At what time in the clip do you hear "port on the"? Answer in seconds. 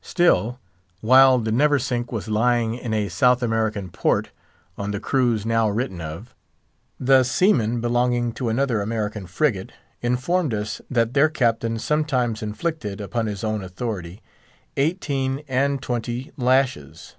3.90-4.98